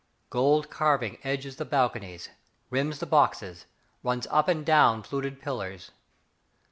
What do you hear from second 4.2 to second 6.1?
up and down fluted pillars.